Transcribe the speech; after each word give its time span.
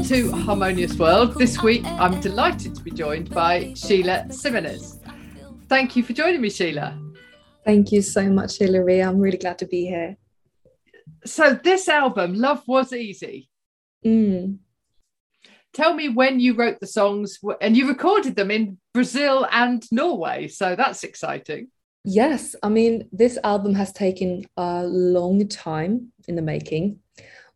Welcome 0.00 0.16
to 0.16 0.32
Harmonious 0.32 0.98
World. 0.98 1.34
This 1.34 1.62
week, 1.62 1.84
I'm 1.84 2.22
delighted 2.22 2.74
to 2.74 2.82
be 2.82 2.90
joined 2.90 3.28
by 3.28 3.74
Sheila 3.74 4.24
Simones. 4.28 4.98
Thank 5.68 5.94
you 5.94 6.02
for 6.02 6.14
joining 6.14 6.40
me, 6.40 6.48
Sheila. 6.48 6.98
Thank 7.66 7.92
you 7.92 8.00
so 8.00 8.22
much, 8.30 8.56
Hilary. 8.56 9.00
I'm 9.02 9.18
really 9.18 9.36
glad 9.36 9.58
to 9.58 9.66
be 9.66 9.84
here. 9.84 10.16
So, 11.26 11.52
this 11.52 11.86
album, 11.86 12.32
Love 12.32 12.62
Was 12.66 12.94
Easy. 12.94 13.50
Mm. 14.02 14.60
Tell 15.74 15.92
me 15.92 16.08
when 16.08 16.40
you 16.40 16.54
wrote 16.54 16.80
the 16.80 16.86
songs 16.86 17.38
and 17.60 17.76
you 17.76 17.86
recorded 17.86 18.36
them 18.36 18.50
in 18.50 18.78
Brazil 18.94 19.46
and 19.52 19.84
Norway. 19.92 20.48
So, 20.48 20.76
that's 20.76 21.04
exciting. 21.04 21.68
Yes. 22.06 22.56
I 22.62 22.70
mean, 22.70 23.06
this 23.12 23.38
album 23.44 23.74
has 23.74 23.92
taken 23.92 24.46
a 24.56 24.82
long 24.82 25.46
time 25.48 26.10
in 26.26 26.36
the 26.36 26.42
making. 26.42 27.00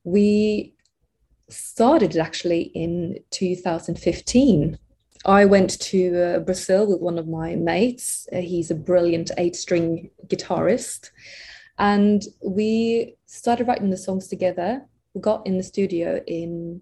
We 0.07 0.74
started 1.49 2.17
actually 2.17 2.63
in 2.75 3.19
2015. 3.31 4.79
I 5.27 5.45
went 5.45 5.81
to 5.81 6.23
uh, 6.23 6.39
Brazil 6.41 6.87
with 6.87 7.01
one 7.01 7.19
of 7.19 7.29
my 7.29 7.57
mates. 7.57 8.29
Uh, 8.33 8.41
he's 8.41 8.71
a 8.71 8.75
brilliant 8.75 9.31
eight 9.39 9.57
string 9.57 10.11
guitarist. 10.27 11.11
And 11.79 12.23
we 12.45 13.17
started 13.27 13.67
writing 13.67 13.91
the 13.91 13.97
songs 13.97 14.29
together. 14.29 14.87
We 15.15 15.21
got 15.21 15.47
in 15.47 15.57
the 15.57 15.63
studio 15.63 16.23
in 16.27 16.81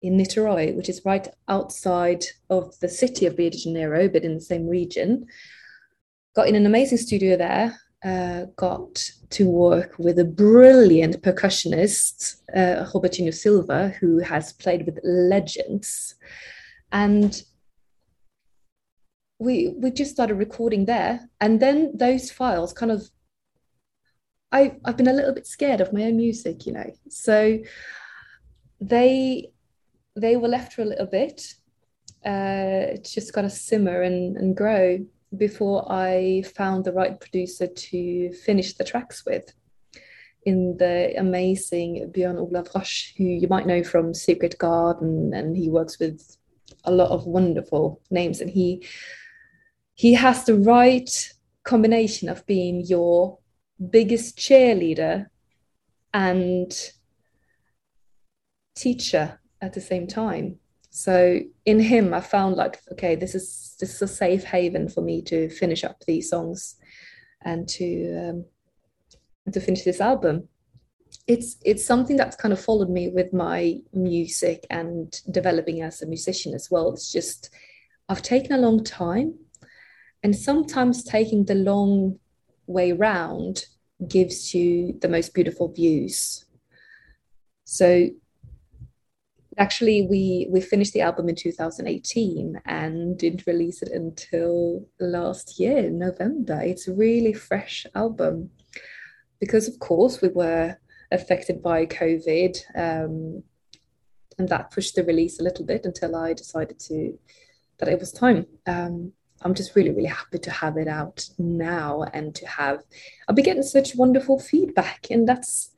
in 0.00 0.16
Niterói, 0.16 0.76
which 0.76 0.88
is 0.88 1.04
right 1.04 1.26
outside 1.48 2.24
of 2.50 2.78
the 2.78 2.88
city 2.88 3.26
of 3.26 3.36
Rio 3.36 3.50
de 3.50 3.58
Janeiro, 3.58 4.08
but 4.08 4.22
in 4.22 4.34
the 4.34 4.40
same 4.40 4.68
region. 4.68 5.26
Got 6.36 6.46
in 6.46 6.54
an 6.54 6.66
amazing 6.66 6.98
studio 6.98 7.36
there 7.36 7.76
uh, 8.04 8.44
got 8.56 9.10
to 9.30 9.48
work 9.48 9.98
with 9.98 10.18
a 10.18 10.24
brilliant 10.24 11.22
percussionist, 11.22 12.36
uh, 12.54 12.84
Robertinho 12.92 13.34
Silva, 13.34 13.88
who 14.00 14.18
has 14.18 14.52
played 14.52 14.86
with 14.86 15.00
legends. 15.02 16.14
And 16.92 17.42
we 19.38 19.74
we 19.76 19.90
just 19.90 20.12
started 20.12 20.34
recording 20.34 20.84
there. 20.84 21.28
And 21.40 21.60
then 21.60 21.92
those 21.96 22.30
files 22.30 22.72
kind 22.72 22.92
of 22.92 23.08
I, 24.50 24.76
I've 24.84 24.96
been 24.96 25.08
a 25.08 25.12
little 25.12 25.34
bit 25.34 25.46
scared 25.46 25.80
of 25.80 25.92
my 25.92 26.04
own 26.04 26.16
music, 26.16 26.66
you 26.66 26.72
know. 26.72 26.90
So 27.10 27.58
they 28.80 29.50
they 30.16 30.36
were 30.36 30.48
left 30.48 30.72
for 30.72 30.82
a 30.82 30.86
little 30.86 31.06
bit. 31.06 31.54
Uh, 32.24 32.94
it's 32.94 33.12
just 33.12 33.32
got 33.32 33.42
to 33.42 33.50
simmer 33.50 34.02
and, 34.02 34.36
and 34.36 34.56
grow 34.56 34.98
before 35.36 35.90
I 35.90 36.42
found 36.56 36.84
the 36.84 36.92
right 36.92 37.18
producer 37.18 37.66
to 37.66 38.32
finish 38.32 38.74
the 38.74 38.84
tracks 38.84 39.24
with 39.26 39.52
in 40.44 40.76
the 40.78 41.14
amazing 41.18 42.10
Björn 42.14 42.38
Ole 42.38 42.64
Rasch, 42.74 43.14
who 43.16 43.24
you 43.24 43.48
might 43.48 43.66
know 43.66 43.82
from 43.82 44.14
Secret 44.14 44.56
Garden, 44.58 45.34
and 45.34 45.56
he 45.56 45.68
works 45.68 45.98
with 45.98 46.36
a 46.84 46.90
lot 46.90 47.10
of 47.10 47.26
wonderful 47.26 48.00
names. 48.10 48.40
And 48.40 48.50
he 48.50 48.86
he 49.94 50.14
has 50.14 50.44
the 50.44 50.54
right 50.54 51.10
combination 51.64 52.28
of 52.28 52.46
being 52.46 52.84
your 52.86 53.38
biggest 53.90 54.38
cheerleader 54.38 55.26
and 56.14 56.72
teacher 58.74 59.40
at 59.60 59.74
the 59.74 59.80
same 59.80 60.06
time. 60.06 60.58
So 60.90 61.40
in 61.64 61.80
him, 61.80 62.14
I 62.14 62.20
found 62.20 62.56
like, 62.56 62.80
okay, 62.92 63.14
this 63.14 63.34
is 63.34 63.76
this 63.78 63.94
is 63.94 64.02
a 64.02 64.08
safe 64.08 64.44
haven 64.44 64.88
for 64.88 65.02
me 65.02 65.22
to 65.22 65.48
finish 65.50 65.84
up 65.84 66.02
these 66.06 66.30
songs 66.30 66.76
and 67.42 67.68
to 67.68 68.28
um, 68.28 68.44
to 69.52 69.60
finish 69.60 69.84
this 69.84 70.00
album. 70.00 70.48
It's 71.26 71.56
it's 71.64 71.84
something 71.84 72.16
that's 72.16 72.36
kind 72.36 72.52
of 72.52 72.60
followed 72.60 72.90
me 72.90 73.08
with 73.08 73.32
my 73.32 73.76
music 73.92 74.66
and 74.70 75.20
developing 75.30 75.82
as 75.82 76.02
a 76.02 76.06
musician 76.06 76.54
as 76.54 76.70
well. 76.70 76.92
It's 76.92 77.12
just 77.12 77.50
I've 78.08 78.22
taken 78.22 78.52
a 78.52 78.58
long 78.58 78.82
time, 78.82 79.34
and 80.22 80.34
sometimes 80.34 81.04
taking 81.04 81.44
the 81.44 81.54
long 81.54 82.18
way 82.66 82.92
round 82.92 83.66
gives 84.06 84.54
you 84.54 84.98
the 85.00 85.08
most 85.08 85.34
beautiful 85.34 85.72
views. 85.72 86.44
So 87.64 88.08
actually 89.58 90.06
we 90.08 90.46
we 90.50 90.60
finished 90.60 90.92
the 90.92 91.00
album 91.00 91.28
in 91.28 91.34
2018 91.34 92.60
and 92.64 93.18
didn't 93.18 93.46
release 93.46 93.82
it 93.82 93.90
until 93.92 94.86
last 95.00 95.58
year 95.58 95.90
november. 95.90 96.60
It's 96.62 96.88
a 96.88 96.94
really 96.94 97.32
fresh 97.32 97.86
album. 97.94 98.50
Because 99.40 99.68
of 99.68 99.78
course 99.78 100.20
we 100.22 100.28
were 100.28 100.76
affected 101.12 101.62
by 101.62 101.86
covid 101.86 102.56
um, 102.74 103.42
and 104.38 104.48
that 104.48 104.70
pushed 104.70 104.94
the 104.94 105.04
release 105.04 105.40
a 105.40 105.42
little 105.42 105.64
bit 105.64 105.84
until 105.84 106.14
i 106.14 106.32
decided 106.32 106.78
to 106.78 107.18
that 107.78 107.88
it 107.88 107.98
was 107.98 108.12
time. 108.12 108.46
Um, 108.66 109.12
i'm 109.42 109.54
just 109.54 109.74
really 109.76 109.90
really 109.90 110.08
happy 110.08 110.38
to 110.38 110.50
have 110.50 110.76
it 110.76 110.88
out 110.88 111.24
now 111.38 112.02
and 112.12 112.34
to 112.34 112.46
have 112.46 112.82
i'll 113.28 113.34
be 113.34 113.42
getting 113.42 113.62
such 113.62 113.94
wonderful 113.94 114.38
feedback 114.38 115.06
and 115.10 115.28
that's 115.28 115.70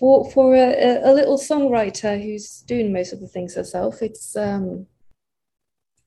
for 0.00 0.28
for 0.30 0.54
a, 0.54 1.02
a 1.04 1.12
little 1.12 1.36
songwriter 1.36 2.20
who's 2.20 2.62
doing 2.62 2.90
most 2.90 3.12
of 3.12 3.20
the 3.20 3.28
things 3.28 3.54
herself, 3.54 4.00
it's 4.00 4.34
um, 4.34 4.86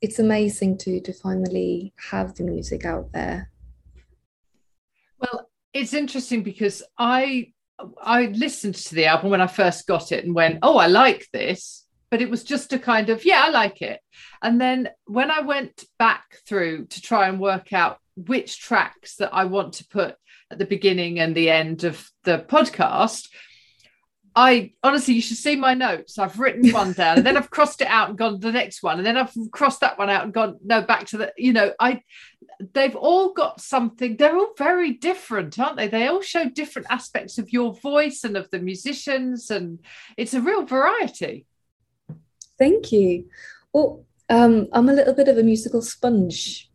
it's 0.01 0.17
amazing 0.17 0.79
to 0.79 0.99
to 1.01 1.13
finally 1.13 1.93
have 2.09 2.33
the 2.33 2.43
music 2.43 2.85
out 2.85 3.11
there. 3.13 3.51
Well, 5.19 5.47
it's 5.73 5.93
interesting 5.93 6.41
because 6.41 6.81
I 6.97 7.53
I 8.01 8.25
listened 8.25 8.75
to 8.75 8.95
the 8.95 9.05
album 9.05 9.29
when 9.29 9.41
I 9.41 9.47
first 9.47 9.85
got 9.85 10.11
it 10.11 10.25
and 10.25 10.33
went, 10.33 10.59
oh, 10.63 10.77
I 10.77 10.87
like 10.87 11.27
this, 11.31 11.85
but 12.09 12.19
it 12.21 12.31
was 12.31 12.43
just 12.43 12.73
a 12.73 12.79
kind 12.79 13.11
of 13.11 13.23
yeah, 13.23 13.43
I 13.45 13.49
like 13.51 13.83
it. 13.83 13.99
And 14.41 14.59
then 14.59 14.89
when 15.05 15.29
I 15.29 15.41
went 15.41 15.85
back 15.99 16.39
through 16.47 16.87
to 16.87 16.99
try 16.99 17.29
and 17.29 17.39
work 17.39 17.73
out 17.73 17.99
which 18.15 18.59
tracks 18.59 19.17
that 19.17 19.35
I 19.35 19.45
want 19.45 19.73
to 19.75 19.87
put 19.87 20.15
at 20.49 20.57
the 20.57 20.65
beginning 20.65 21.19
and 21.19 21.35
the 21.35 21.51
end 21.51 21.83
of 21.83 22.09
the 22.23 22.39
podcast, 22.39 23.27
I 24.35 24.73
honestly, 24.83 25.13
you 25.13 25.21
should 25.21 25.37
see 25.37 25.55
my 25.55 25.73
notes. 25.75 26.17
I've 26.17 26.39
written 26.39 26.71
one 26.71 26.93
down 26.93 27.17
and 27.17 27.25
then 27.25 27.37
I've 27.37 27.51
crossed 27.51 27.81
it 27.81 27.87
out 27.87 28.09
and 28.09 28.17
gone 28.17 28.33
to 28.33 28.39
the 28.39 28.51
next 28.51 28.81
one. 28.81 28.97
And 28.97 29.05
then 29.05 29.15
I've 29.15 29.31
crossed 29.51 29.81
that 29.81 29.97
one 29.97 30.09
out 30.09 30.23
and 30.23 30.33
gone, 30.33 30.57
no, 30.63 30.81
back 30.81 31.05
to 31.07 31.17
the, 31.17 31.33
you 31.37 31.53
know, 31.53 31.71
I, 31.79 32.01
they've 32.73 32.95
all 32.95 33.33
got 33.33 33.61
something. 33.61 34.17
They're 34.17 34.35
all 34.35 34.53
very 34.57 34.93
different, 34.93 35.59
aren't 35.59 35.77
they? 35.77 35.87
They 35.87 36.07
all 36.07 36.21
show 36.21 36.49
different 36.49 36.87
aspects 36.89 37.37
of 37.37 37.53
your 37.53 37.75
voice 37.75 38.23
and 38.23 38.35
of 38.35 38.49
the 38.49 38.59
musicians. 38.59 39.51
And 39.51 39.79
it's 40.17 40.33
a 40.33 40.41
real 40.41 40.65
variety. 40.65 41.45
Thank 42.57 42.91
you. 42.91 43.25
Well, 43.71 44.03
um, 44.29 44.67
I'm 44.73 44.89
a 44.89 44.93
little 44.93 45.13
bit 45.13 45.27
of 45.27 45.37
a 45.37 45.43
musical 45.43 45.83
sponge. 45.83 46.71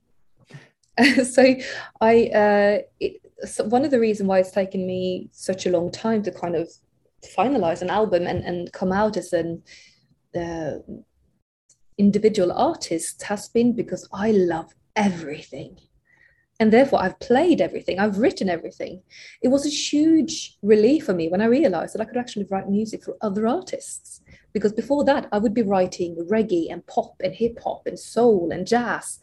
so 1.25 1.57
I, 2.01 2.27
uh, 2.27 2.79
it, 3.01 3.21
so 3.45 3.65
one 3.65 3.85
of 3.85 3.91
the 3.91 4.01
reasons 4.01 4.29
why 4.29 4.39
it's 4.39 4.53
taken 4.53 4.87
me 4.87 5.29
such 5.33 5.67
a 5.67 5.71
long 5.71 5.91
time 5.91 6.23
to 6.23 6.31
kind 6.31 6.55
of 6.55 6.71
finalize 7.23 7.83
an 7.83 7.91
album 7.91 8.27
and, 8.27 8.45
and 8.45 8.73
come 8.73 8.93
out 8.93 9.17
as 9.17 9.33
an 9.33 9.63
uh, 10.37 10.79
individual 11.97 12.53
artist 12.53 13.23
has 13.25 13.49
been 13.49 13.75
because 13.75 14.09
I 14.13 14.31
love 14.31 14.73
everything. 14.95 15.79
And 16.61 16.73
therefore, 16.73 17.01
I've 17.01 17.21
played 17.21 17.61
everything, 17.61 18.01
I've 18.01 18.19
written 18.19 18.49
everything. 18.49 19.03
It 19.43 19.49
was 19.49 19.65
a 19.65 19.71
huge 19.71 20.57
relief 20.63 21.05
for 21.07 21.15
me 21.15 21.29
when 21.29 21.41
I 21.41 21.47
realized 21.47 21.95
that 21.95 22.01
I 22.01 22.05
could 22.05 22.17
actually 22.17 22.47
write 22.51 22.69
music 22.69 23.05
for 23.05 23.17
other 23.21 23.47
artists. 23.47 24.21
Because 24.53 24.73
before 24.73 25.05
that, 25.05 25.29
I 25.31 25.39
would 25.39 25.55
be 25.55 25.63
writing 25.63 26.17
reggae 26.29 26.73
and 26.73 26.85
pop 26.87 27.15
and 27.23 27.33
hip 27.33 27.61
hop 27.63 27.87
and 27.87 27.99
soul 27.99 28.51
and 28.51 28.67
jazz. 28.67 29.21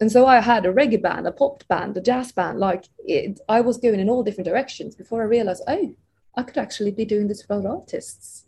And 0.00 0.10
so 0.10 0.26
I 0.26 0.40
had 0.40 0.66
a 0.66 0.72
reggae 0.72 1.00
band, 1.00 1.26
a 1.28 1.32
pop 1.32 1.62
band, 1.68 1.96
a 1.96 2.00
jazz 2.00 2.32
band. 2.32 2.58
Like 2.58 2.86
it, 2.98 3.38
I 3.48 3.60
was 3.60 3.78
going 3.78 4.00
in 4.00 4.10
all 4.10 4.24
different 4.24 4.46
directions 4.46 4.96
before 4.96 5.22
I 5.22 5.26
realized, 5.26 5.62
oh, 5.68 5.94
I 6.36 6.42
could 6.42 6.58
actually 6.58 6.90
be 6.90 7.04
doing 7.04 7.28
this 7.28 7.42
for 7.42 7.54
other 7.54 7.70
artists. 7.70 8.44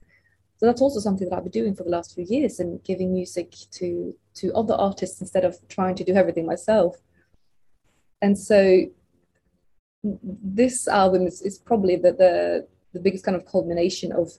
So 0.58 0.66
that's 0.66 0.82
also 0.82 1.00
something 1.00 1.28
that 1.28 1.36
I've 1.36 1.44
been 1.44 1.52
doing 1.52 1.74
for 1.74 1.84
the 1.84 1.90
last 1.90 2.14
few 2.14 2.24
years 2.24 2.58
and 2.60 2.82
giving 2.82 3.12
music 3.12 3.54
to 3.72 4.14
to 4.34 4.52
other 4.54 4.74
artists 4.74 5.20
instead 5.20 5.44
of 5.44 5.56
trying 5.68 5.94
to 5.96 6.04
do 6.04 6.14
everything 6.14 6.46
myself. 6.46 6.96
And 8.20 8.38
so 8.38 8.86
this 10.02 10.86
album 10.88 11.26
is, 11.26 11.42
is 11.42 11.58
probably 11.58 11.96
the, 11.96 12.12
the 12.12 12.66
the 12.92 13.00
biggest 13.00 13.24
kind 13.24 13.36
of 13.36 13.46
culmination 13.46 14.12
of 14.12 14.32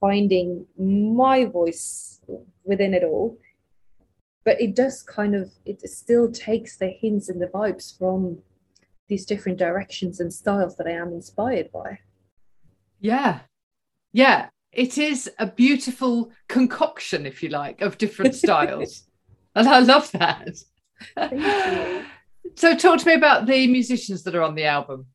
finding 0.00 0.66
my 0.78 1.44
voice 1.44 2.20
within 2.64 2.94
it 2.94 3.02
all 3.02 3.38
but 4.44 4.60
it 4.60 4.74
does 4.74 5.02
kind 5.02 5.34
of 5.34 5.50
it 5.64 5.80
still 5.88 6.30
takes 6.30 6.76
the 6.76 6.88
hints 6.88 7.28
and 7.28 7.40
the 7.40 7.46
vibes 7.46 7.96
from 7.98 8.38
these 9.08 9.24
different 9.24 9.58
directions 9.58 10.20
and 10.20 10.32
styles 10.32 10.76
that 10.76 10.86
i 10.86 10.90
am 10.90 11.12
inspired 11.12 11.70
by 11.72 11.98
yeah. 13.00 13.40
Yeah. 14.12 14.48
It 14.72 14.98
is 14.98 15.30
a 15.38 15.46
beautiful 15.46 16.32
concoction, 16.48 17.24
if 17.24 17.42
you 17.42 17.48
like, 17.48 17.80
of 17.80 17.98
different 17.98 18.34
styles. 18.44 19.04
and 19.54 19.68
I 19.68 19.78
love 19.80 20.10
that. 20.12 20.56
so 22.56 22.76
talk 22.76 23.00
to 23.00 23.06
me 23.06 23.14
about 23.14 23.46
the 23.46 23.66
musicians 23.68 24.22
that 24.24 24.34
are 24.34 24.42
on 24.42 24.54
the 24.54 24.64
album. 24.64 25.06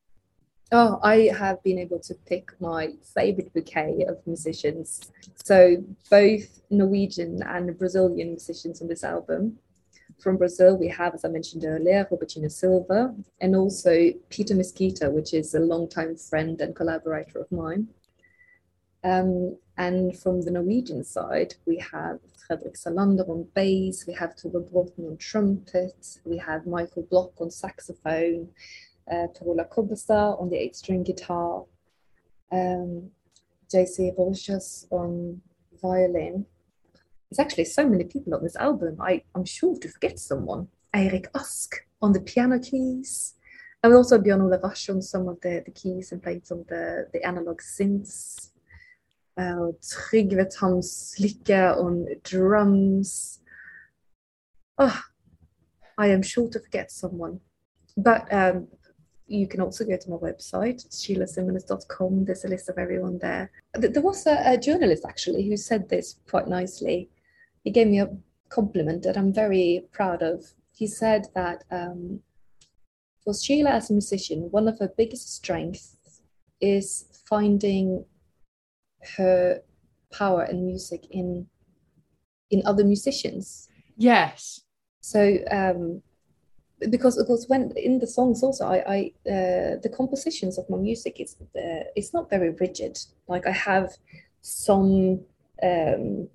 Oh, 0.74 1.00
I 1.04 1.30
have 1.38 1.62
been 1.64 1.78
able 1.80 2.00
to 2.00 2.16
pick 2.26 2.54
my 2.62 2.94
favorite 3.14 3.54
bouquet 3.54 4.06
of 4.08 4.26
musicians. 4.26 5.12
So 5.44 5.84
both 6.10 6.62
Norwegian 6.70 7.44
and 7.44 7.78
Brazilian 7.78 8.30
musicians 8.30 8.82
on 8.82 8.88
this 8.88 9.04
album. 9.04 9.60
From 10.22 10.38
Brazil, 10.38 10.78
we 10.78 10.88
have, 10.90 11.16
as 11.16 11.26
I 11.26 11.30
mentioned 11.30 11.66
earlier, 11.66 12.08
Robertinho 12.12 12.52
Silva, 12.52 13.16
and 13.40 13.56
also 13.56 14.12
Peter 14.30 14.54
Mesquita, 14.54 15.10
which 15.12 15.34
is 15.34 15.56
a 15.56 15.60
longtime 15.60 16.16
friend 16.16 16.62
and 16.62 16.76
collaborator 16.76 17.40
of 17.40 17.52
mine. 17.52 17.88
Um, 19.04 19.58
and 19.78 20.16
from 20.16 20.44
the 20.44 20.52
Norwegian 20.52 21.04
side, 21.04 21.56
we 21.66 21.78
have 21.92 22.20
Fredrik 22.48 22.76
Salander 22.76 23.28
on 23.28 23.48
bass, 23.56 24.06
we 24.06 24.14
have 24.14 24.36
Tove 24.36 24.70
Bråten 24.72 25.10
on 25.10 25.18
trumpet, 25.18 26.20
we 26.24 26.38
have 26.38 26.68
Michael 26.68 27.08
Block 27.10 27.32
on 27.40 27.50
saxophone, 27.50 28.50
uh, 29.12 29.26
Per-Ola 29.34 29.66
Kobbestad 29.66 30.40
on 30.40 30.50
the 30.52 30.58
eight 30.58 30.76
string 30.76 31.02
guitar, 31.02 31.66
um, 32.52 33.10
JC 33.74 34.14
on 34.92 35.42
violin. 35.82 36.46
There's 37.32 37.46
actually 37.46 37.66
so 37.66 37.88
many 37.88 38.04
people 38.04 38.36
on 38.36 38.44
this 38.44 38.58
album, 38.58 38.98
I, 39.00 39.24
I'm 39.34 39.46
sure 39.46 39.78
to 39.78 39.88
forget 39.88 40.20
someone. 40.20 40.68
Eric 40.94 41.28
Ask 41.34 41.76
on 42.02 42.12
the 42.12 42.20
piano 42.20 42.60
keys, 42.60 43.36
and 43.82 43.94
also 43.94 44.20
Björn 44.20 44.42
Ole 44.42 44.60
Rasch 44.62 44.90
on 44.90 45.02
some 45.02 45.30
of 45.30 45.40
the, 45.40 45.64
the 45.66 45.72
keys 45.72 46.12
and 46.12 46.22
plates 46.22 46.52
on 46.52 46.66
the, 46.68 47.08
the 47.14 47.26
analog 47.26 47.62
synths. 47.62 48.50
Uh, 49.38 49.72
Trygve 49.82 50.46
Lykke 51.20 51.78
on 51.78 52.06
drums. 52.24 53.40
Oh, 54.78 55.02
I 55.98 56.08
am 56.08 56.22
sure 56.22 56.50
to 56.50 56.60
forget 56.60 56.92
someone. 56.92 57.40
But 57.96 58.32
um, 58.34 58.68
you 59.28 59.48
can 59.48 59.62
also 59.62 59.86
go 59.86 59.96
to 59.96 60.10
my 60.10 60.18
website, 60.18 60.86
sheilasimmons.com. 60.90 62.26
There's 62.26 62.44
a 62.44 62.50
list 62.50 62.68
of 62.68 62.78
everyone 62.78 63.20
there. 63.20 63.52
There 63.74 64.02
was 64.02 64.28
a, 64.28 64.54
a, 64.54 64.58
journalist 64.58 65.06
actually 65.08 65.48
who 65.48 65.56
said 65.56 65.88
this 65.88 66.18
quite 66.30 66.48
nicely. 66.48 67.10
He 67.64 67.72
gave 67.72 67.88
me 67.88 68.00
a 68.00 68.10
compliment 68.50 69.04
that 69.04 69.18
I'm 69.18 69.34
very 69.34 69.88
proud 69.92 70.22
of. 70.22 70.54
He 70.74 70.88
said 70.88 71.28
that 71.36 71.64
um, 71.72 72.22
for 73.24 73.34
Sheila 73.34 73.72
as 73.72 73.90
a 73.90 73.94
musician, 73.94 74.50
one 74.52 74.68
of 74.68 74.80
her 74.80 74.92
biggest 74.98 75.34
strengths 75.36 75.98
is 76.60 77.06
finding 77.28 78.06
her 79.18 79.62
power 80.12 80.44
and 80.44 80.66
music 80.66 81.06
in 81.10 81.48
in 82.50 82.62
other 82.66 82.84
musicians. 82.84 83.70
Yes. 83.96 84.62
So 85.00 85.38
um, 85.50 86.02
because 86.90 87.18
of 87.18 87.28
course 87.28 87.46
when 87.48 87.72
in 87.76 88.00
the 88.00 88.08
songs 88.08 88.44
also 88.44 88.66
I, 88.66 88.78
I 88.96 89.30
uh, 89.30 89.78
the 89.82 89.94
compositions 89.96 90.58
of 90.58 90.70
my 90.70 90.78
music 90.78 91.20
is 91.20 91.36
uh, 91.56 91.86
it's 91.96 92.14
not 92.14 92.30
very 92.30 92.50
rigid. 92.50 92.98
Like 93.28 93.48
I 93.48 93.52
have 93.52 93.98
some 94.42 95.22
um, 95.64 96.28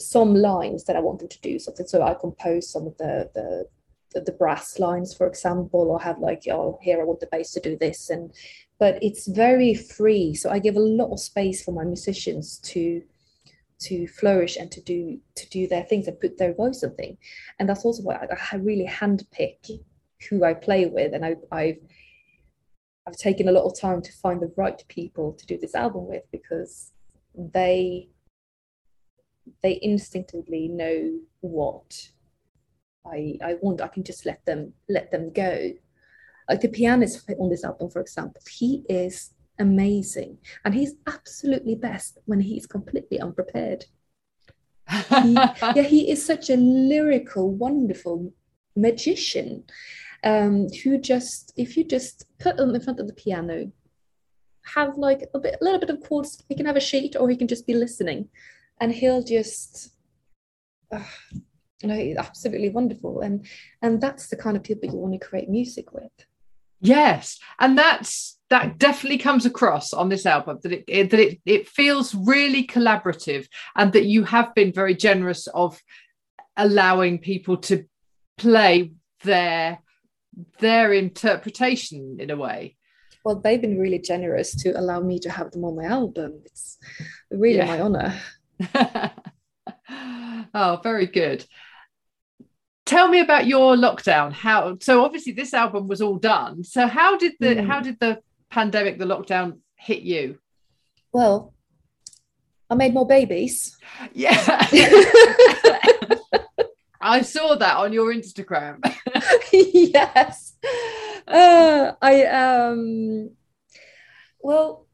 some 0.00 0.34
lines 0.34 0.84
that 0.84 0.96
I 0.96 1.00
want 1.00 1.20
them 1.20 1.28
to 1.28 1.40
do 1.40 1.58
something. 1.58 1.86
So 1.86 2.02
I 2.02 2.14
compose 2.14 2.70
some 2.70 2.86
of 2.86 2.96
the 2.98 3.30
the 3.34 3.66
the, 4.12 4.32
brass 4.32 4.80
lines, 4.80 5.14
for 5.14 5.24
example, 5.28 5.88
or 5.88 6.00
have 6.00 6.18
like, 6.18 6.42
oh, 6.50 6.80
here 6.82 7.00
I 7.00 7.04
want 7.04 7.20
the 7.20 7.28
bass 7.30 7.52
to 7.52 7.60
do 7.60 7.76
this, 7.76 8.10
and 8.10 8.32
but 8.78 8.98
it's 9.02 9.28
very 9.28 9.74
free. 9.74 10.34
So 10.34 10.50
I 10.50 10.58
give 10.58 10.76
a 10.76 10.80
lot 10.80 11.12
of 11.12 11.20
space 11.20 11.62
for 11.62 11.72
my 11.72 11.84
musicians 11.84 12.58
to 12.72 13.02
to 13.82 14.06
flourish 14.08 14.56
and 14.56 14.70
to 14.72 14.80
do 14.80 15.18
to 15.36 15.48
do 15.48 15.68
their 15.68 15.84
things 15.84 16.08
and 16.08 16.18
put 16.20 16.38
their 16.38 16.54
voice 16.54 16.82
on 16.82 16.94
thing. 16.96 17.18
And 17.58 17.68
that's 17.68 17.84
also 17.84 18.02
why 18.02 18.16
I, 18.16 18.26
I 18.52 18.56
really 18.56 18.86
handpick 18.86 19.70
who 20.28 20.44
I 20.44 20.54
play 20.54 20.86
with, 20.86 21.14
and 21.14 21.24
I, 21.24 21.36
I've 21.52 21.78
I've 23.06 23.16
taken 23.16 23.48
a 23.48 23.52
lot 23.52 23.64
of 23.64 23.78
time 23.78 24.02
to 24.02 24.12
find 24.12 24.40
the 24.40 24.52
right 24.56 24.82
people 24.88 25.32
to 25.34 25.46
do 25.46 25.58
this 25.58 25.74
album 25.74 26.06
with 26.06 26.22
because 26.30 26.92
they 27.34 28.08
they 29.62 29.78
instinctively 29.82 30.68
know 30.68 31.18
what 31.40 32.10
I 33.06 33.38
I 33.42 33.56
want. 33.60 33.80
I 33.80 33.88
can 33.88 34.04
just 34.04 34.26
let 34.26 34.44
them 34.44 34.72
let 34.88 35.10
them 35.10 35.32
go 35.32 35.72
like 36.50 36.60
the 36.60 36.68
pianist 36.68 37.30
on 37.38 37.48
this 37.48 37.64
album, 37.64 37.88
for 37.90 38.00
example, 38.00 38.42
he 38.50 38.84
is 38.88 39.32
amazing. 39.60 40.38
And 40.64 40.74
he's 40.74 40.94
absolutely 41.06 41.76
best 41.76 42.18
when 42.24 42.40
he's 42.40 42.66
completely 42.66 43.20
unprepared. 43.20 43.84
he, 44.88 45.32
yeah, 45.32 45.82
he 45.82 46.10
is 46.10 46.26
such 46.26 46.50
a 46.50 46.56
lyrical, 46.56 47.52
wonderful 47.52 48.34
magician 48.74 49.62
um, 50.24 50.66
who 50.82 50.98
just, 50.98 51.52
if 51.56 51.76
you 51.76 51.84
just 51.84 52.26
put 52.40 52.58
him 52.58 52.74
in 52.74 52.80
front 52.80 52.98
of 52.98 53.06
the 53.06 53.14
piano, 53.14 53.70
have 54.74 54.98
like 54.98 55.28
a 55.32 55.38
bit, 55.38 55.56
a 55.60 55.64
little 55.64 55.78
bit 55.78 55.90
of 55.90 56.02
chords, 56.02 56.42
he 56.48 56.56
can 56.56 56.66
have 56.66 56.76
a 56.76 56.80
sheet 56.80 57.14
or 57.14 57.30
he 57.30 57.36
can 57.36 57.48
just 57.48 57.66
be 57.66 57.74
listening, 57.74 58.28
and 58.80 58.92
he'll 58.92 59.22
just, 59.22 59.90
uh, 60.90 61.04
you 61.82 61.88
know, 61.88 62.14
absolutely 62.18 62.70
wonderful. 62.70 63.20
And 63.20 63.46
and 63.82 64.00
that's 64.00 64.28
the 64.28 64.36
kind 64.36 64.56
of 64.56 64.62
people 64.62 64.88
you 64.88 64.96
want 64.96 65.12
to 65.12 65.26
create 65.26 65.48
music 65.48 65.92
with. 65.92 66.10
Yes, 66.80 67.38
and 67.58 67.76
that's 67.76 68.38
that 68.48 68.78
definitely 68.78 69.18
comes 69.18 69.46
across 69.46 69.92
on 69.92 70.08
this 70.08 70.26
album 70.26 70.58
that 70.62 70.72
it, 70.72 70.84
it, 70.88 71.10
that 71.10 71.20
it 71.20 71.40
it 71.44 71.68
feels 71.68 72.14
really 72.14 72.66
collaborative 72.66 73.46
and 73.76 73.92
that 73.92 74.06
you 74.06 74.24
have 74.24 74.54
been 74.54 74.72
very 74.72 74.94
generous 74.94 75.46
of 75.48 75.80
allowing 76.56 77.18
people 77.18 77.58
to 77.58 77.84
play 78.38 78.92
their 79.24 79.78
their 80.58 80.92
interpretation 80.92 82.16
in 82.18 82.30
a 82.30 82.36
way. 82.36 82.76
Well, 83.24 83.40
they've 83.40 83.60
been 83.60 83.78
really 83.78 83.98
generous 83.98 84.54
to 84.62 84.70
allow 84.70 85.00
me 85.00 85.18
to 85.20 85.30
have 85.30 85.50
them 85.50 85.64
on 85.64 85.76
my 85.76 85.84
album. 85.84 86.40
It's 86.46 86.78
really 87.30 87.58
yeah. 87.58 87.66
my 87.66 87.80
honor. 87.80 88.14
oh, 90.54 90.80
very 90.82 91.06
good. 91.06 91.44
Tell 92.86 93.08
me 93.08 93.20
about 93.20 93.46
your 93.46 93.76
lockdown. 93.76 94.32
How 94.32 94.76
so 94.80 95.04
obviously 95.04 95.32
this 95.32 95.54
album 95.54 95.86
was 95.86 96.02
all 96.02 96.16
done. 96.16 96.64
So 96.64 96.86
how 96.86 97.16
did 97.16 97.34
the 97.38 97.54
mm. 97.56 97.66
how 97.66 97.80
did 97.80 98.00
the 98.00 98.20
pandemic 98.50 98.98
the 98.98 99.04
lockdown 99.04 99.58
hit 99.76 100.02
you? 100.02 100.38
Well 101.12 101.54
i 102.70 102.74
made 102.74 102.94
more 102.94 103.06
babies. 103.06 103.76
Yeah. 104.12 104.38
I 107.02 107.22
saw 107.22 107.56
that 107.56 107.76
on 107.76 107.92
your 107.92 108.14
instagram. 108.14 108.78
Yes. 109.52 110.56
Uh, 111.26 111.92
i 112.00 112.24
um 112.24 113.30
well 114.40 114.86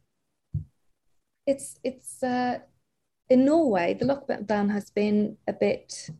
it's 1.46 1.78
it's 1.84 2.22
uh 2.22 2.58
in 3.28 3.44
norway 3.44 3.94
the 3.94 4.04
lockdown 4.04 4.70
has 4.70 4.90
been 4.90 5.36
a 5.46 5.52
bit 5.52 6.10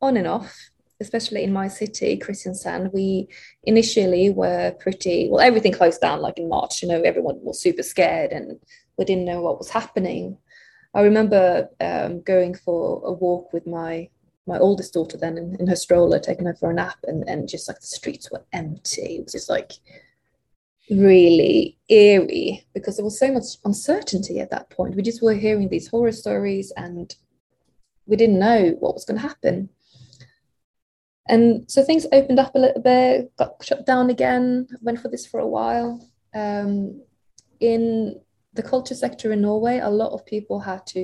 on 0.00 0.16
and 0.16 0.26
off 0.26 0.70
especially 1.00 1.42
in 1.42 1.52
my 1.52 1.68
city, 1.68 2.18
Kristiansand, 2.18 2.92
we 2.92 3.28
initially 3.64 4.30
were 4.30 4.72
pretty 4.80 5.28
well, 5.30 5.40
everything 5.40 5.72
closed 5.72 6.00
down 6.00 6.20
like 6.20 6.38
in 6.38 6.48
March, 6.48 6.82
you 6.82 6.88
know, 6.88 7.02
everyone 7.02 7.38
was 7.42 7.60
super 7.60 7.82
scared 7.82 8.32
and 8.32 8.58
we 8.96 9.04
didn't 9.04 9.24
know 9.24 9.40
what 9.40 9.58
was 9.58 9.70
happening. 9.70 10.38
I 10.94 11.02
remember 11.02 11.68
um, 11.80 12.22
going 12.22 12.54
for 12.54 13.02
a 13.04 13.12
walk 13.12 13.52
with 13.52 13.66
my 13.66 14.08
my 14.46 14.58
oldest 14.58 14.92
daughter 14.92 15.16
then 15.16 15.38
in, 15.38 15.56
in 15.58 15.66
her 15.66 15.76
stroller, 15.76 16.18
taking 16.18 16.44
her 16.44 16.54
for 16.54 16.70
a 16.70 16.74
nap, 16.74 16.98
and, 17.04 17.26
and 17.26 17.48
just 17.48 17.66
like 17.66 17.80
the 17.80 17.86
streets 17.86 18.30
were 18.30 18.44
empty. 18.52 19.16
It 19.16 19.24
was 19.24 19.32
just 19.32 19.48
like 19.48 19.72
really 20.90 21.78
eerie 21.88 22.66
because 22.74 22.96
there 22.96 23.04
was 23.04 23.18
so 23.18 23.32
much 23.32 23.44
uncertainty 23.64 24.40
at 24.40 24.50
that 24.50 24.70
point. 24.70 24.96
We 24.96 25.02
just 25.02 25.22
were 25.22 25.34
hearing 25.34 25.68
these 25.68 25.88
horror 25.88 26.12
stories 26.12 26.72
and 26.76 27.14
we 28.06 28.16
didn't 28.16 28.38
know 28.38 28.76
what 28.80 28.94
was 28.94 29.04
going 29.04 29.20
to 29.20 29.26
happen. 29.26 29.70
And 31.26 31.70
so 31.70 31.82
things 31.82 32.06
opened 32.12 32.38
up 32.38 32.54
a 32.54 32.58
little 32.58 32.82
bit, 32.82 33.34
got 33.36 33.64
shut 33.64 33.86
down 33.86 34.10
again, 34.10 34.66
went 34.82 35.00
for 35.00 35.08
this 35.08 35.26
for 35.26 35.40
a 35.40 35.48
while. 35.48 36.06
Um, 36.34 37.02
in 37.60 38.20
the 38.52 38.62
culture 38.62 38.94
sector 38.94 39.32
in 39.32 39.40
Norway, 39.40 39.78
a 39.78 39.88
lot 39.88 40.12
of 40.12 40.26
people 40.26 40.60
had 40.60 40.86
to, 40.88 41.00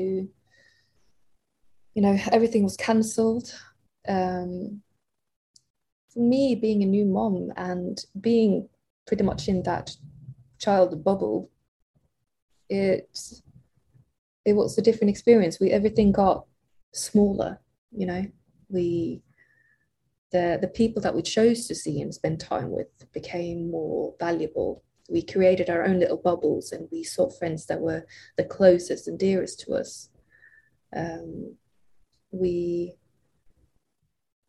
you 1.95 2.03
know, 2.03 2.19
everything 2.31 2.65
was 2.65 2.77
cancelled. 2.77 3.55
Um, 4.07 4.83
for 6.13 6.21
me, 6.21 6.55
being 6.55 6.83
a 6.83 6.87
new 6.87 7.07
mom 7.07 7.53
and 7.57 7.99
being 8.21 8.69
pretty 9.11 9.25
much 9.25 9.49
in 9.49 9.61
that 9.65 9.91
child 10.61 11.03
bubble, 11.03 11.51
it 12.69 13.11
it 14.45 14.53
was 14.53 14.79
a 14.79 14.83
different 14.83 15.11
experience. 15.11 15.59
We 15.59 15.73
everything 15.73 16.13
got 16.13 16.47
smaller, 16.93 17.59
you 17.91 18.07
know. 18.07 18.25
We 18.69 19.23
the, 20.31 20.59
the 20.61 20.69
people 20.69 21.03
that 21.03 21.17
we 21.17 21.23
chose 21.23 21.67
to 21.67 21.75
see 21.75 22.01
and 22.01 22.15
spend 22.15 22.39
time 22.39 22.71
with 22.71 22.87
became 23.13 23.69
more 23.69 24.15
valuable. 24.21 24.85
We 25.09 25.23
created 25.23 25.69
our 25.69 25.85
own 25.85 25.99
little 25.99 26.23
bubbles 26.29 26.71
and 26.71 26.87
we 26.93 27.03
sought 27.03 27.37
friends 27.37 27.67
that 27.67 27.81
were 27.81 28.07
the 28.37 28.45
closest 28.45 29.09
and 29.09 29.19
dearest 29.19 29.59
to 29.63 29.73
us. 29.73 30.09
Um, 30.95 31.57
we 32.31 32.95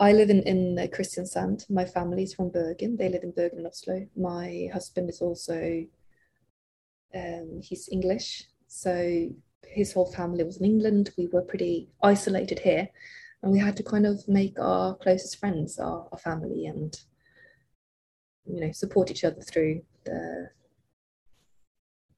I 0.01 0.13
live 0.13 0.31
in, 0.31 0.41
in 0.41 0.75
Kristiansand. 0.89 1.69
My 1.69 1.85
family 1.85 2.23
is 2.23 2.33
from 2.33 2.49
Bergen. 2.49 2.97
They 2.97 3.07
live 3.07 3.21
in 3.21 3.33
Bergen 3.33 3.59
and 3.59 3.67
Oslo. 3.67 4.07
My 4.17 4.67
husband 4.73 5.11
is 5.11 5.21
also 5.21 5.85
um, 7.13 7.61
he's 7.61 7.87
English, 7.91 8.45
so 8.65 9.29
his 9.63 9.93
whole 9.93 10.11
family 10.11 10.43
was 10.43 10.57
in 10.57 10.65
England. 10.65 11.11
We 11.19 11.27
were 11.27 11.43
pretty 11.43 11.91
isolated 12.01 12.57
here, 12.57 12.89
and 13.43 13.51
we 13.51 13.59
had 13.59 13.77
to 13.77 13.83
kind 13.83 14.07
of 14.07 14.27
make 14.27 14.59
our 14.59 14.95
closest 14.95 15.37
friends 15.37 15.77
our, 15.77 16.07
our 16.11 16.17
family 16.17 16.65
and 16.65 16.99
you 18.45 18.59
know 18.59 18.71
support 18.71 19.11
each 19.11 19.23
other 19.23 19.41
through 19.41 19.83
the 20.05 20.49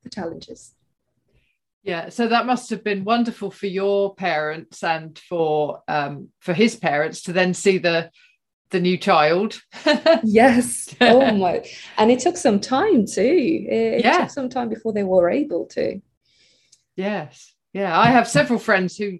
the 0.03 0.09
challenges. 0.09 0.73
Yeah, 1.83 2.09
so 2.09 2.27
that 2.29 2.45
must 2.45 2.69
have 2.69 2.83
been 2.83 3.03
wonderful 3.03 3.51
for 3.51 3.67
your 3.67 4.15
parents 4.15 4.83
and 4.83 5.19
for 5.19 5.81
um, 5.87 6.29
for 6.39 6.53
his 6.53 6.75
parents 6.77 7.23
to 7.23 7.33
then 7.33 7.53
see 7.53 7.77
the 7.77 8.09
the 8.69 8.79
new 8.79 8.97
child. 8.97 9.61
yes. 10.23 10.95
Oh 11.01 11.31
my! 11.33 11.63
And 11.97 12.09
it 12.09 12.19
took 12.19 12.37
some 12.37 12.59
time 12.61 13.05
too. 13.05 13.65
It, 13.69 14.03
Yeah. 14.03 14.19
took 14.21 14.29
some 14.31 14.49
time 14.49 14.69
before 14.69 14.93
they 14.93 15.03
were 15.03 15.29
able 15.29 15.65
to. 15.67 15.99
Yes. 16.95 17.53
Yeah. 17.73 17.97
I 17.97 18.07
have 18.07 18.27
several 18.27 18.59
friends 18.59 18.97
who 18.97 19.19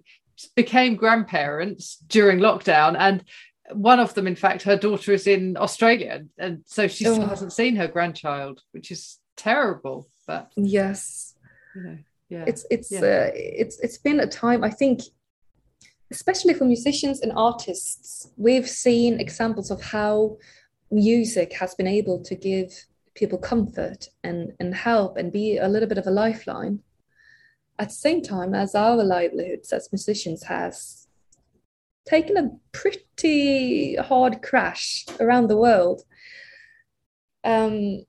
became 0.56 0.96
grandparents 0.96 1.96
during 2.08 2.38
lockdown. 2.38 2.96
And 2.98 3.24
one 3.72 4.00
of 4.00 4.14
them, 4.14 4.26
in 4.26 4.36
fact, 4.36 4.62
her 4.62 4.76
daughter 4.76 5.12
is 5.12 5.26
in 5.26 5.56
Australia. 5.56 6.24
And 6.38 6.62
so 6.66 6.86
she 6.88 7.04
still 7.04 7.22
Oh. 7.22 7.26
hasn't 7.26 7.52
seen 7.52 7.76
her 7.76 7.88
grandchild, 7.88 8.60
which 8.72 8.90
is 8.90 9.18
terrible. 9.36 10.08
But, 10.26 10.50
Yes. 10.56 11.34
you 11.74 11.82
know, 11.82 11.98
yeah. 12.34 12.44
it's 12.50 12.66
it's 12.70 12.90
Yeah. 12.90 13.00
uh, 13.00 13.30
it's 13.34 13.76
it's 13.80 13.98
been 13.98 14.20
a 14.20 14.26
time 14.26 14.62
i 14.64 14.70
think 14.70 15.00
especially 16.10 16.54
for 16.54 16.64
musicians 16.64 17.20
and 17.20 17.32
artists 17.50 18.28
we've 18.36 18.68
seen 18.68 19.20
examples 19.20 19.70
of 19.70 19.80
how 19.82 20.36
music 20.90 21.52
has 21.54 21.74
been 21.74 21.86
able 22.00 22.18
to 22.28 22.34
give 22.34 22.70
people 23.14 23.38
comfort 23.38 24.08
and 24.22 24.52
and 24.60 24.74
help 24.74 25.16
and 25.16 25.32
be 25.32 25.58
a 25.58 25.68
little 25.68 25.88
bit 25.88 25.98
of 25.98 26.06
a 26.06 26.16
lifeline 26.24 26.80
at 27.78 27.88
the 27.88 27.94
same 28.06 28.20
time 28.22 28.54
as 28.54 28.74
our 28.74 29.02
livelihoods 29.02 29.72
as 29.72 29.92
musicians 29.92 30.42
has 30.44 31.08
taken 32.06 32.36
a 32.36 32.50
pretty 32.72 33.96
hard 33.96 34.42
crash 34.42 35.06
around 35.20 35.48
the 35.48 35.56
world 35.56 36.02
um 37.44 38.04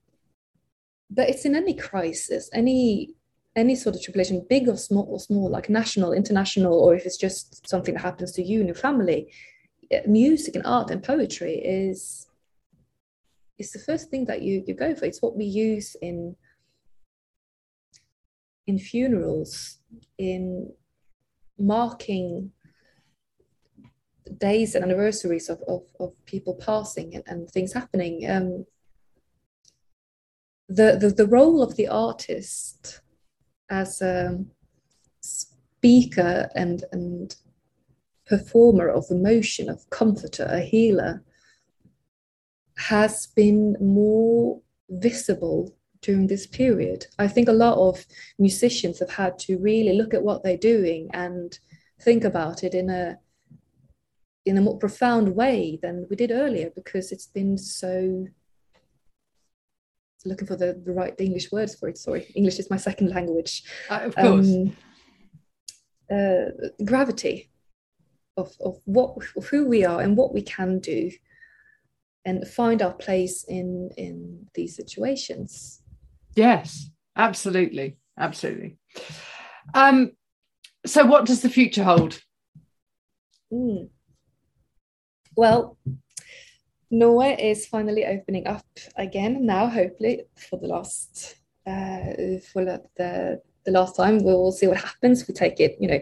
but 1.10 1.28
it's 1.30 1.44
in 1.44 1.54
any 1.54 1.74
crisis 1.74 2.50
any 2.52 3.15
any 3.56 3.74
sort 3.74 3.96
of 3.96 4.02
tribulation, 4.02 4.46
big 4.48 4.68
or 4.68 4.76
small 4.76 5.06
or 5.08 5.18
small, 5.18 5.48
like 5.48 5.70
national, 5.70 6.12
international, 6.12 6.74
or 6.74 6.94
if 6.94 7.06
it's 7.06 7.16
just 7.16 7.66
something 7.66 7.94
that 7.94 8.02
happens 8.02 8.32
to 8.32 8.42
you 8.42 8.58
and 8.60 8.68
your 8.68 8.76
family, 8.76 9.32
eh, 9.90 10.02
music 10.06 10.54
and 10.54 10.66
art 10.66 10.90
and 10.90 11.02
poetry 11.02 11.54
is 11.54 12.26
is 13.58 13.72
the 13.72 13.78
first 13.78 14.10
thing 14.10 14.26
that 14.26 14.42
you 14.42 14.62
you 14.66 14.74
go 14.74 14.94
for. 14.94 15.06
It's 15.06 15.22
what 15.22 15.36
we 15.36 15.46
use 15.46 15.96
in 16.02 16.36
in 18.66 18.78
funerals, 18.78 19.78
in 20.18 20.72
marking 21.58 22.52
days 24.38 24.74
and 24.74 24.84
anniversaries 24.84 25.48
of, 25.48 25.62
of, 25.68 25.82
of 26.00 26.12
people 26.26 26.54
passing 26.54 27.14
and, 27.14 27.24
and 27.28 27.48
things 27.48 27.72
happening. 27.72 28.28
Um, 28.28 28.66
the, 30.68 30.98
the 31.00 31.10
the 31.10 31.28
role 31.28 31.62
of 31.62 31.76
the 31.76 31.86
artist 31.86 33.00
as 33.70 34.00
a 34.00 34.38
speaker 35.20 36.48
and 36.54 36.84
and 36.92 37.36
performer 38.26 38.88
of 38.88 39.06
emotion, 39.10 39.68
of 39.68 39.88
comforter, 39.90 40.44
a 40.50 40.60
healer, 40.60 41.22
has 42.76 43.26
been 43.26 43.76
more 43.80 44.60
visible 44.90 45.74
during 46.02 46.26
this 46.26 46.46
period. 46.46 47.06
I 47.18 47.28
think 47.28 47.48
a 47.48 47.52
lot 47.52 47.78
of 47.78 48.04
musicians 48.38 48.98
have 48.98 49.10
had 49.10 49.38
to 49.40 49.58
really 49.58 49.96
look 49.96 50.12
at 50.12 50.22
what 50.22 50.42
they're 50.42 50.56
doing 50.56 51.08
and 51.12 51.58
think 52.00 52.24
about 52.24 52.62
it 52.64 52.74
in 52.74 52.90
a 52.90 53.18
in 54.44 54.56
a 54.56 54.60
more 54.60 54.78
profound 54.78 55.34
way 55.34 55.78
than 55.82 56.06
we 56.08 56.14
did 56.14 56.30
earlier 56.30 56.70
because 56.70 57.10
it's 57.10 57.26
been 57.26 57.58
so 57.58 58.26
looking 60.24 60.46
for 60.46 60.56
the, 60.56 60.80
the 60.84 60.92
right 60.92 61.14
English 61.18 61.52
words 61.52 61.74
for 61.74 61.88
it. 61.88 61.98
Sorry, 61.98 62.26
English 62.34 62.58
is 62.58 62.70
my 62.70 62.76
second 62.76 63.10
language. 63.10 63.62
Uh, 63.90 64.00
of 64.02 64.14
course. 64.14 64.48
Um, 64.48 64.76
uh, 66.10 66.44
gravity 66.84 67.50
of, 68.36 68.54
of 68.60 68.78
what 68.84 69.16
of 69.36 69.46
who 69.46 69.66
we 69.66 69.84
are 69.84 70.00
and 70.00 70.16
what 70.16 70.32
we 70.32 70.42
can 70.42 70.78
do 70.78 71.10
and 72.24 72.46
find 72.46 72.82
our 72.82 72.92
place 72.92 73.44
in 73.44 73.90
in 73.96 74.46
these 74.54 74.76
situations. 74.76 75.82
yes, 76.34 76.90
absolutely. 77.16 77.98
Absolutely. 78.18 78.78
Um, 79.74 80.12
so, 80.84 81.04
what 81.04 81.26
does 81.26 81.42
the 81.42 81.50
future 81.50 81.84
hold? 81.84 82.20
Mm. 83.52 83.90
Well, 85.36 85.76
Norway 86.90 87.36
is 87.40 87.66
finally 87.66 88.06
opening 88.06 88.46
up 88.46 88.64
again 88.96 89.44
now, 89.44 89.68
hopefully 89.68 90.22
for 90.36 90.58
the 90.58 90.68
last 90.68 91.36
uh, 91.66 92.38
for 92.52 92.64
the 92.64 93.40
the 93.64 93.72
last 93.72 93.96
time. 93.96 94.18
We 94.18 94.32
will 94.32 94.52
see 94.52 94.68
what 94.68 94.78
happens. 94.78 95.26
We 95.26 95.34
take 95.34 95.60
it, 95.60 95.76
you 95.80 95.88
know, 95.88 96.00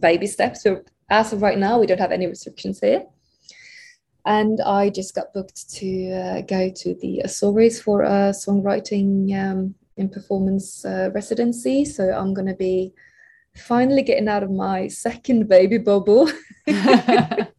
baby 0.00 0.26
steps. 0.26 0.62
So 0.62 0.82
as 1.08 1.32
of 1.32 1.42
right 1.42 1.58
now, 1.58 1.78
we 1.78 1.86
don't 1.86 2.00
have 2.00 2.12
any 2.12 2.26
restrictions 2.26 2.80
here. 2.80 3.04
And 4.24 4.60
I 4.60 4.90
just 4.90 5.14
got 5.14 5.32
booked 5.32 5.70
to 5.74 6.10
uh, 6.10 6.40
go 6.42 6.68
to 6.68 6.94
the 6.94 7.20
Azores 7.20 7.80
for 7.80 8.02
a 8.02 8.34
songwriting 8.34 9.32
um, 9.40 9.76
and 9.96 10.10
performance 10.10 10.84
uh, 10.84 11.10
residency. 11.14 11.84
So 11.84 12.10
I'm 12.10 12.34
going 12.34 12.48
to 12.48 12.54
be 12.54 12.92
finally 13.54 14.02
getting 14.02 14.26
out 14.26 14.42
of 14.42 14.50
my 14.50 14.88
second 14.88 15.48
baby 15.48 15.78
bubble. 15.78 16.28
it 16.66 17.52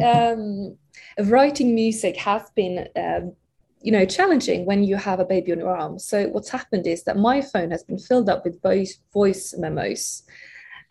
um 0.00 0.78
writing 1.24 1.74
music 1.74 2.16
has 2.16 2.50
been 2.54 2.88
um, 2.96 3.34
you 3.82 3.92
know 3.92 4.04
challenging 4.04 4.64
when 4.64 4.82
you 4.82 4.96
have 4.96 5.20
a 5.20 5.24
baby 5.24 5.52
on 5.52 5.58
your 5.58 5.76
arm. 5.76 5.98
So 5.98 6.28
what's 6.28 6.50
happened 6.50 6.86
is 6.86 7.04
that 7.04 7.16
my 7.16 7.40
phone 7.40 7.70
has 7.70 7.82
been 7.84 7.98
filled 7.98 8.28
up 8.28 8.44
with 8.44 8.62
voice 8.62 8.98
voice 9.12 9.54
memos. 9.56 10.22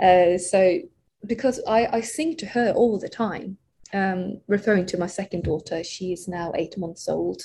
Uh, 0.01 0.37
so 0.37 0.79
because 1.25 1.59
I, 1.67 1.87
I 1.97 2.01
sing 2.01 2.35
to 2.37 2.45
her 2.45 2.71
all 2.71 2.99
the 2.99 3.09
time 3.09 3.57
um, 3.93 4.39
referring 4.47 4.85
to 4.87 4.97
my 4.97 5.07
second 5.07 5.43
daughter 5.43 5.83
she 5.83 6.13
is 6.13 6.27
now 6.27 6.51
eight 6.55 6.77
months 6.77 7.09
old. 7.09 7.41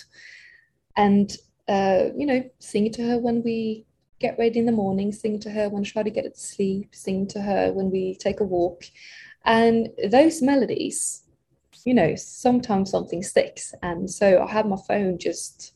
And 0.96 1.34
uh, 1.68 2.06
you 2.16 2.26
know 2.26 2.42
sing 2.58 2.90
to 2.92 3.02
her 3.02 3.18
when 3.18 3.42
we 3.42 3.86
get 4.20 4.38
ready 4.38 4.60
in 4.60 4.66
the 4.66 4.72
morning 4.72 5.10
sing 5.10 5.40
to 5.40 5.50
her 5.50 5.68
when 5.68 5.82
I 5.82 5.84
try 5.84 6.02
to 6.04 6.10
get 6.10 6.32
to 6.32 6.40
sleep 6.40 6.94
sing 6.94 7.26
to 7.28 7.40
her 7.40 7.72
when 7.72 7.90
we 7.90 8.16
take 8.16 8.40
a 8.40 8.44
walk. 8.44 8.84
And 9.44 9.88
those 10.08 10.40
melodies 10.40 11.21
you 11.84 11.94
know 11.94 12.14
sometimes 12.16 12.90
something 12.90 13.22
sticks 13.22 13.74
and 13.82 14.10
so 14.10 14.42
i 14.42 14.50
have 14.50 14.66
my 14.66 14.76
phone 14.88 15.18
just 15.18 15.74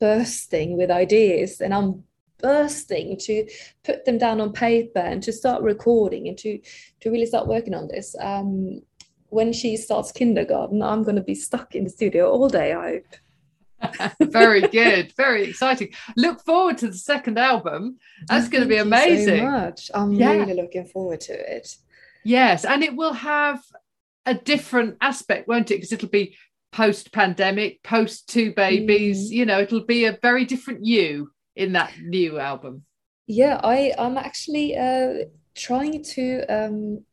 bursting 0.00 0.76
with 0.76 0.90
ideas 0.90 1.60
and 1.60 1.74
i'm 1.74 2.02
bursting 2.38 3.16
to 3.18 3.48
put 3.84 4.04
them 4.04 4.18
down 4.18 4.40
on 4.40 4.52
paper 4.52 4.98
and 4.98 5.22
to 5.22 5.32
start 5.32 5.62
recording 5.62 6.28
and 6.28 6.36
to 6.38 6.58
to 7.00 7.10
really 7.10 7.26
start 7.26 7.46
working 7.46 7.74
on 7.74 7.88
this 7.88 8.14
um 8.20 8.80
when 9.28 9.52
she 9.52 9.76
starts 9.76 10.12
kindergarten 10.12 10.82
i'm 10.82 11.02
going 11.02 11.16
to 11.16 11.22
be 11.22 11.34
stuck 11.34 11.74
in 11.74 11.84
the 11.84 11.90
studio 11.90 12.30
all 12.30 12.48
day 12.48 12.72
i 12.72 12.88
hope 12.94 13.14
very 14.22 14.62
good, 14.80 15.12
very 15.14 15.42
exciting. 15.44 15.90
Look 16.16 16.42
forward 16.44 16.78
to 16.78 16.86
the 16.88 16.96
second 16.96 17.38
album. 17.38 17.98
That's 18.28 18.48
going 18.48 18.62
to 18.62 18.68
be 18.68 18.76
Thank 18.76 18.86
you 18.86 18.96
so 18.96 19.34
amazing. 19.34 19.44
much. 19.44 19.90
i'm 19.94 20.12
Yeah. 20.12 20.30
really 20.32 20.54
looking 20.54 20.86
forward 20.86 21.20
to 21.22 21.34
it 21.56 21.76
Yes, 22.26 22.64
and 22.64 22.82
it 22.82 22.96
will 22.96 23.12
have 23.12 23.60
a 24.26 24.34
different 24.34 24.96
aspect, 25.00 25.48
won't 25.48 25.70
it? 25.70 25.76
Because 25.76 25.92
it'll 25.92 26.08
be 26.08 26.36
post 26.72 27.12
pandemic, 27.12 27.82
post 27.82 28.28
two 28.28 28.52
babies. 28.52 29.30
Mm. 29.30 29.34
You 29.34 29.46
know, 29.46 29.60
it'll 29.60 29.84
be 29.84 30.04
a 30.06 30.18
very 30.20 30.44
different 30.44 30.84
you 30.84 31.30
in 31.56 31.72
that 31.72 31.92
new 32.00 32.38
album. 32.38 32.84
Yeah, 33.26 33.60
I 33.62 33.92
I'm 33.98 34.18
actually 34.18 34.76
uh, 34.76 35.26
trying 35.54 36.02
to. 36.02 36.44
Um, 36.48 37.04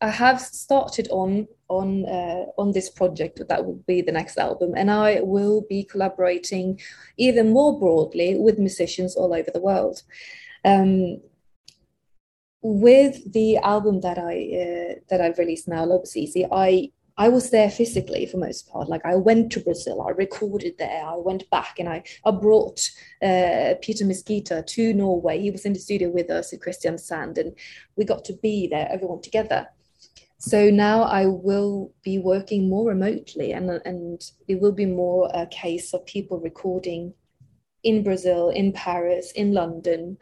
I 0.00 0.08
have 0.08 0.40
started 0.40 1.08
on 1.10 1.46
on 1.68 2.04
uh, 2.06 2.46
on 2.58 2.72
this 2.72 2.90
project 2.90 3.40
that 3.48 3.64
will 3.64 3.80
be 3.86 4.02
the 4.02 4.12
next 4.12 4.36
album, 4.36 4.74
and 4.76 4.90
I 4.90 5.20
will 5.22 5.64
be 5.68 5.84
collaborating 5.84 6.80
even 7.16 7.52
more 7.52 7.78
broadly 7.78 8.36
with 8.36 8.58
musicians 8.58 9.16
all 9.16 9.32
over 9.32 9.50
the 9.52 9.60
world. 9.60 10.02
Um, 10.64 11.18
with 12.62 13.32
the 13.32 13.58
album 13.58 14.00
that 14.00 14.18
I 14.18 14.34
uh, 14.34 14.94
that 15.08 15.20
I've 15.20 15.38
released 15.38 15.68
now, 15.68 15.84
Love 15.84 16.02
Was 16.02 16.16
Easy, 16.16 16.46
I 16.50 16.90
I 17.18 17.28
was 17.28 17.50
there 17.50 17.70
physically 17.70 18.24
for 18.24 18.38
most 18.38 18.68
part. 18.68 18.88
Like 18.88 19.04
I 19.04 19.16
went 19.16 19.52
to 19.52 19.60
Brazil, 19.60 20.00
I 20.02 20.10
recorded 20.10 20.74
there, 20.78 21.04
I 21.04 21.16
went 21.16 21.48
back, 21.50 21.78
and 21.78 21.88
I 21.88 22.04
I 22.24 22.30
brought 22.30 22.88
uh, 23.22 23.74
Peter 23.82 24.04
Mesquita 24.04 24.64
to 24.66 24.94
Norway. 24.94 25.40
He 25.40 25.50
was 25.50 25.64
in 25.64 25.72
the 25.72 25.78
studio 25.78 26.08
with 26.08 26.30
us 26.30 26.52
at 26.52 26.60
Kristiansand, 26.60 27.36
and 27.36 27.52
we 27.96 28.04
got 28.04 28.24
to 28.26 28.32
be 28.34 28.68
there, 28.68 28.88
everyone 28.90 29.20
together. 29.20 29.68
So 30.38 30.70
now 30.70 31.02
I 31.02 31.26
will 31.26 31.92
be 32.02 32.18
working 32.18 32.68
more 32.68 32.88
remotely, 32.88 33.52
and 33.52 33.70
and 33.84 34.22
it 34.46 34.60
will 34.60 34.72
be 34.72 34.86
more 34.86 35.30
a 35.34 35.46
case 35.46 35.92
of 35.92 36.06
people 36.06 36.38
recording 36.38 37.14
in 37.82 38.04
Brazil, 38.04 38.50
in 38.50 38.72
Paris, 38.72 39.32
in 39.32 39.52
London, 39.52 40.16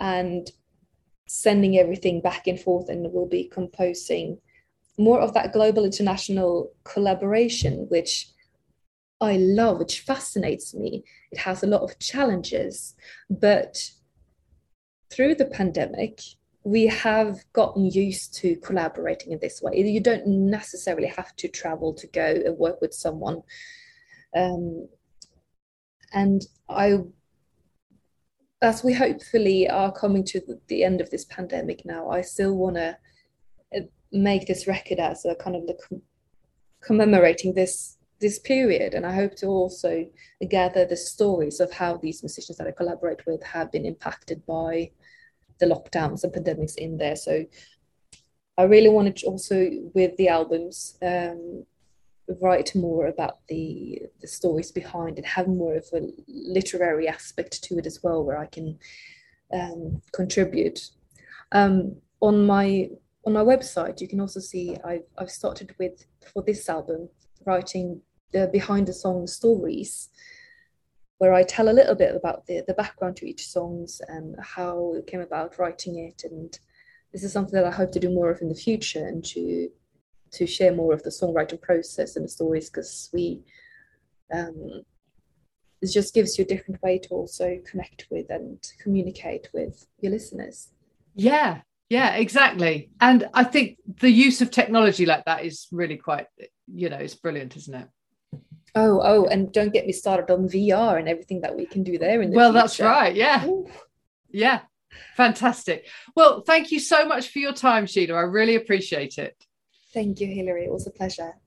and 0.00 0.50
sending 1.26 1.78
everything 1.78 2.20
back 2.20 2.46
and 2.46 2.60
forth. 2.60 2.88
And 2.88 3.12
we'll 3.12 3.26
be 3.26 3.44
composing 3.44 4.38
more 4.98 5.20
of 5.20 5.34
that 5.34 5.52
global 5.52 5.84
international 5.84 6.72
collaboration, 6.84 7.86
which 7.90 8.28
I 9.20 9.36
love, 9.36 9.78
which 9.78 10.00
fascinates 10.00 10.74
me. 10.74 11.04
It 11.32 11.38
has 11.38 11.62
a 11.62 11.66
lot 11.66 11.82
of 11.82 11.98
challenges, 11.98 12.94
but 13.30 13.90
through 15.10 15.36
the 15.36 15.46
pandemic, 15.46 16.20
we 16.64 16.86
have 16.86 17.44
gotten 17.52 17.86
used 17.86 18.34
to 18.34 18.56
collaborating 18.56 19.32
in 19.32 19.38
this 19.40 19.62
way. 19.62 19.78
You 19.78 20.00
don't 20.00 20.26
necessarily 20.26 21.06
have 21.06 21.34
to 21.36 21.48
travel 21.48 21.94
to 21.94 22.06
go 22.08 22.42
and 22.44 22.58
work 22.58 22.80
with 22.80 22.92
someone. 22.92 23.42
Um, 24.34 24.88
and 26.12 26.42
I, 26.68 26.98
as 28.62 28.82
we 28.82 28.92
hopefully 28.92 29.68
are 29.68 29.92
coming 29.92 30.24
to 30.24 30.40
the 30.68 30.82
end 30.84 31.00
of 31.00 31.10
this 31.10 31.24
pandemic 31.26 31.84
now, 31.84 32.08
I 32.08 32.22
still 32.22 32.56
want 32.56 32.76
to 32.76 32.96
uh, 33.76 33.80
make 34.12 34.46
this 34.46 34.66
record 34.66 34.98
as 34.98 35.24
a 35.24 35.34
kind 35.34 35.56
of 35.56 35.66
the 35.66 35.76
commemorating 36.80 37.54
this 37.54 37.98
this 38.18 38.38
period. 38.38 38.94
And 38.94 39.04
i 39.04 39.12
hope 39.14 39.34
to 39.36 39.46
also 39.46 40.06
gather 40.48 40.86
the 40.86 40.96
stories 40.96 41.60
of 41.60 41.70
how 41.70 41.98
these 41.98 42.22
musicians 42.22 42.56
that 42.56 42.66
i 42.66 42.70
collaborate 42.70 43.26
with 43.26 43.42
have 43.42 43.70
been 43.70 43.84
impacted 43.84 44.44
by 44.46 44.90
the 45.58 45.66
lockdowns 45.66 46.24
and 46.24 46.32
pandemics 46.32 46.76
in 46.76 46.96
there. 46.96 47.16
So 47.16 47.44
i 48.56 48.62
really 48.62 48.88
wanted 48.88 49.16
to 49.16 49.26
also 49.26 49.70
with 49.94 50.16
the 50.16 50.28
albums 50.28 50.96
um, 51.02 51.66
write 52.40 52.74
more 52.74 53.06
about 53.06 53.38
the 53.48 54.02
the 54.20 54.26
stories 54.26 54.72
behind 54.72 55.18
it 55.18 55.24
have 55.24 55.46
more 55.46 55.74
of 55.76 55.86
a 55.92 56.08
literary 56.26 57.08
aspect 57.08 57.62
to 57.62 57.78
it 57.78 57.86
as 57.86 58.02
well 58.02 58.24
where 58.24 58.38
i 58.38 58.46
can 58.46 58.78
um, 59.52 60.02
contribute 60.12 60.90
um, 61.52 61.94
on 62.20 62.44
my 62.46 62.90
on 63.24 63.32
my 63.32 63.42
website 63.42 64.00
you 64.00 64.08
can 64.08 64.20
also 64.20 64.40
see 64.40 64.76
I've, 64.84 65.04
I've 65.18 65.30
started 65.30 65.74
with 65.78 66.04
for 66.32 66.42
this 66.42 66.68
album 66.68 67.08
writing 67.44 68.00
the 68.32 68.48
behind 68.52 68.88
the 68.88 68.92
song 68.92 69.26
stories 69.26 70.08
where 71.18 71.32
I 71.32 71.42
tell 71.42 71.68
a 71.68 71.72
little 71.72 71.94
bit 71.94 72.14
about 72.14 72.46
the, 72.46 72.62
the 72.66 72.74
background 72.74 73.16
to 73.16 73.26
each 73.26 73.46
songs 73.48 74.02
and 74.08 74.36
how 74.40 74.94
it 74.96 75.06
came 75.06 75.20
about 75.20 75.58
writing 75.58 75.98
it. 75.98 76.22
And 76.30 76.58
this 77.12 77.24
is 77.24 77.32
something 77.32 77.54
that 77.54 77.64
I 77.64 77.74
hope 77.74 77.92
to 77.92 78.00
do 78.00 78.10
more 78.10 78.30
of 78.30 78.42
in 78.42 78.48
the 78.48 78.54
future 78.54 79.06
and 79.06 79.24
to 79.26 79.68
to 80.32 80.46
share 80.46 80.74
more 80.74 80.92
of 80.92 81.02
the 81.02 81.10
songwriting 81.10 81.60
process 81.60 82.16
and 82.16 82.24
the 82.24 82.28
stories 82.28 82.68
because 82.70 83.10
we 83.12 83.42
um, 84.32 84.82
it 85.82 85.90
just 85.92 86.14
gives 86.14 86.38
you 86.38 86.44
a 86.44 86.48
different 86.48 86.82
way 86.82 86.98
to 86.98 87.08
also 87.10 87.58
connect 87.64 88.06
with 88.10 88.30
and 88.30 88.58
communicate 88.80 89.48
with 89.52 89.86
your 90.00 90.12
listeners. 90.12 90.70
Yeah, 91.14 91.60
yeah, 91.88 92.14
exactly. 92.14 92.90
And 93.00 93.28
I 93.34 93.44
think 93.44 93.78
the 94.00 94.10
use 94.10 94.40
of 94.40 94.50
technology 94.50 95.06
like 95.06 95.24
that 95.26 95.44
is 95.44 95.68
really 95.70 95.96
quite, 95.96 96.26
you 96.66 96.88
know, 96.88 96.96
it's 96.96 97.14
brilliant, 97.14 97.56
isn't 97.56 97.74
it? 97.74 97.88
Oh, 98.74 99.00
oh, 99.02 99.24
and 99.26 99.52
don't 99.52 99.72
get 99.72 99.86
me 99.86 99.92
started 99.92 100.30
on 100.32 100.48
VR 100.48 100.98
and 100.98 101.08
everything 101.08 101.40
that 101.42 101.56
we 101.56 101.64
can 101.64 101.82
do 101.82 101.98
there. 101.98 102.20
In 102.20 102.30
the 102.30 102.36
well, 102.36 102.50
future. 102.50 102.60
that's 102.60 102.80
right. 102.80 103.14
Yeah. 103.14 103.46
Ooh. 103.46 103.66
Yeah. 104.30 104.60
Fantastic. 105.16 105.86
Well, 106.14 106.42
thank 106.42 106.72
you 106.72 106.80
so 106.80 107.06
much 107.06 107.28
for 107.28 107.38
your 107.38 107.52
time, 107.52 107.86
Sheila. 107.86 108.14
I 108.14 108.22
really 108.22 108.56
appreciate 108.56 109.18
it. 109.18 109.36
Thank 109.96 110.20
you, 110.20 110.28
Hilary. 110.28 110.66
It 110.66 110.72
was 110.72 110.86
a 110.86 110.90
pleasure. 110.90 111.38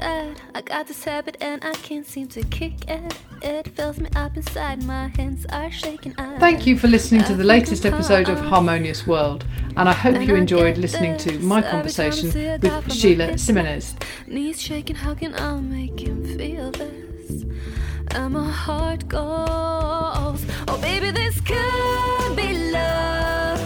Addicted. 0.00 0.40
I 0.54 0.60
got 0.62 0.86
this 0.86 1.04
habit 1.04 1.36
and 1.40 1.64
I 1.64 1.72
can't 1.72 2.06
seem 2.06 2.28
to 2.28 2.42
kick 2.44 2.88
it. 2.88 3.14
It 3.42 3.68
fills 3.68 3.98
me 3.98 4.08
up 4.16 4.36
inside. 4.36 4.82
My 4.84 5.08
hands 5.08 5.46
are 5.50 5.70
shaking. 5.70 6.14
Thank 6.14 6.66
you 6.66 6.78
for 6.78 6.88
listening 6.88 7.24
to 7.24 7.34
the 7.34 7.44
latest 7.44 7.86
episode 7.86 8.28
of 8.28 8.38
Harmonious 8.40 9.06
World, 9.06 9.44
and 9.76 9.88
I 9.88 9.92
hope 9.92 10.20
you 10.20 10.34
enjoyed 10.34 10.78
listening 10.78 11.16
to 11.18 11.38
my 11.40 11.62
conversation 11.62 12.32
with 12.60 12.92
Sheila 12.92 13.38
Ximenez. 13.38 13.94
Knees 14.26 14.60
shaking, 14.60 14.96
how 14.96 15.14
can 15.14 15.34
I 15.34 15.54
make 15.60 16.00
him 16.00 16.24
feel 16.36 16.70
this? 16.72 17.44
And 18.12 18.34
my 18.34 18.50
heart 18.50 19.08
goes, 19.08 20.44
Oh, 20.68 20.78
baby, 20.82 21.10
this 21.12 21.40
could 21.40 22.36
be 22.36 22.70
love. 22.72 23.60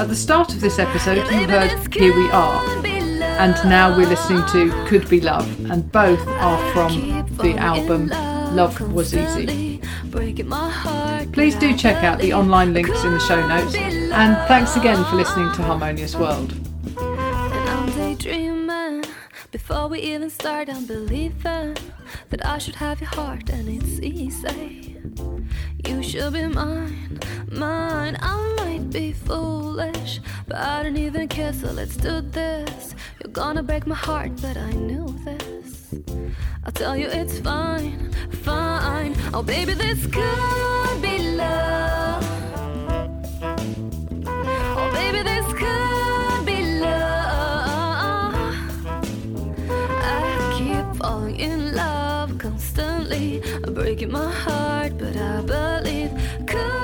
At 0.00 0.08
the 0.08 0.16
start 0.16 0.52
of 0.54 0.60
this 0.60 0.78
episode, 0.78 1.18
you 1.18 1.46
heard 1.46 1.94
Here 1.94 2.16
We 2.16 2.30
Are 2.30 3.01
and 3.38 3.54
now 3.68 3.96
we're 3.96 4.08
listening 4.08 4.44
to 4.52 4.70
Could 4.86 5.08
Be 5.08 5.20
Love, 5.20 5.48
and 5.70 5.90
both 5.90 6.26
are 6.26 6.72
from 6.72 7.26
the 7.38 7.56
album 7.56 8.08
Love 8.54 8.80
Was 8.92 9.14
Easy. 9.14 9.80
Please 11.32 11.54
do 11.56 11.76
check 11.76 12.04
out 12.04 12.18
the 12.18 12.32
online 12.32 12.74
links 12.74 13.02
in 13.04 13.12
the 13.12 13.20
show 13.20 13.46
notes, 13.46 13.74
and 13.74 14.36
thanks 14.48 14.76
again 14.76 15.02
for 15.06 15.16
listening 15.16 15.52
to 15.54 15.62
Harmonious 15.62 16.14
World. 16.14 16.54
Before 19.50 19.88
we 19.88 20.00
even 20.00 20.30
start, 20.30 20.68
I'm 20.70 20.86
believing 20.86 21.76
that 22.30 22.46
I 22.46 22.58
should 22.58 22.76
have 22.76 23.00
your 23.00 23.10
heart, 23.10 23.50
and 23.50 23.68
it's 23.68 24.00
easy. 24.00 24.91
You 25.86 26.02
should 26.02 26.32
be 26.32 26.46
mine, 26.46 27.18
mine. 27.50 28.16
I 28.20 28.54
might 28.58 28.90
be 28.90 29.12
foolish, 29.12 30.20
but 30.46 30.56
I 30.56 30.82
don't 30.82 30.96
even 30.96 31.28
care, 31.28 31.52
so 31.52 31.72
let's 31.72 31.96
do 31.96 32.20
this. 32.20 32.94
You're 33.20 33.32
gonna 33.32 33.62
break 33.62 33.86
my 33.86 33.94
heart, 33.94 34.32
but 34.40 34.56
I 34.56 34.70
knew 34.72 35.06
this. 35.24 35.94
I'll 36.64 36.72
tell 36.72 36.96
you 36.96 37.08
it's 37.08 37.38
fine, 37.40 38.12
fine. 38.42 39.14
Oh, 39.34 39.42
baby, 39.42 39.74
this 39.74 40.06
could 40.06 41.02
be 41.02 41.18
love. 41.36 42.24
Oh, 44.78 44.90
baby, 44.92 45.22
this 45.22 45.46
could 45.52 45.71
constantly, 52.42 53.40
breaking 53.68 54.10
my 54.10 54.30
heart, 54.32 54.98
but 54.98 55.16
I 55.16 55.40
believe. 55.42 56.10
Could 56.46 56.82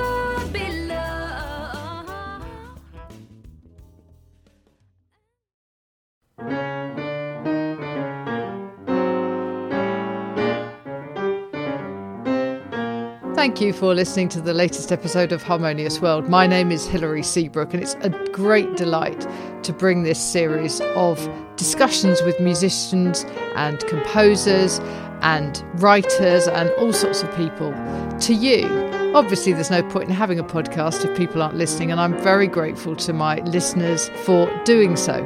Thank 13.34 13.60
you 13.60 13.72
for 13.72 13.94
listening 13.94 14.28
to 14.30 14.40
the 14.40 14.52
latest 14.52 14.92
episode 14.92 15.32
of 15.32 15.42
Harmonious 15.42 16.00
World. 16.00 16.28
My 16.28 16.46
name 16.46 16.70
is 16.70 16.86
Hilary 16.86 17.22
Seabrook, 17.22 17.72
and 17.72 17.82
it's 17.82 17.94
a 18.02 18.10
great 18.32 18.76
delight 18.76 19.26
to 19.62 19.72
bring 19.72 20.02
this 20.02 20.20
series 20.20 20.80
of 20.96 21.28
discussions 21.56 22.20
with 22.22 22.38
musicians 22.40 23.24
and 23.54 23.78
composers 23.86 24.80
and 25.22 25.62
writers 25.74 26.46
and 26.48 26.70
all 26.78 26.92
sorts 26.92 27.22
of 27.22 27.34
people 27.36 27.72
to 28.20 28.34
you. 28.34 28.66
Obviously, 29.14 29.52
there's 29.52 29.70
no 29.70 29.82
point 29.82 30.08
in 30.08 30.14
having 30.14 30.38
a 30.38 30.44
podcast 30.44 31.04
if 31.04 31.16
people 31.16 31.42
aren't 31.42 31.56
listening, 31.56 31.90
and 31.90 32.00
I'm 32.00 32.16
very 32.22 32.46
grateful 32.46 32.94
to 32.96 33.12
my 33.12 33.40
listeners 33.40 34.10
for 34.24 34.50
doing 34.64 34.96
so. 34.96 35.24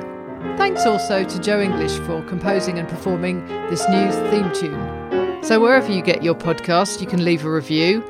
Thanks 0.56 0.86
also 0.86 1.24
to 1.24 1.40
Joe 1.40 1.60
English 1.60 1.92
for 2.00 2.22
composing 2.22 2.78
and 2.78 2.88
performing 2.88 3.44
this 3.70 3.88
new 3.88 4.10
theme 4.30 4.52
tune. 4.52 5.42
So, 5.42 5.58
wherever 5.60 5.90
you 5.90 6.02
get 6.02 6.22
your 6.22 6.34
podcast, 6.34 7.00
you 7.00 7.06
can 7.06 7.24
leave 7.24 7.44
a 7.44 7.50
review. 7.50 8.04